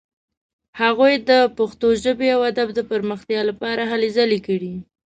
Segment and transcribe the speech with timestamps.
[0.81, 4.73] هغوی د پښتو ژبې او ادب د پرمختیا لپاره هلې ځلې کړې.